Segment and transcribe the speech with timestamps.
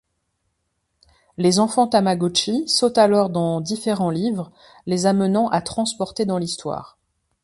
[1.37, 4.51] Les enfants Tamagotchis sautent alors dans différents livres,
[4.87, 6.97] les amenant à transporter dans l'histoire.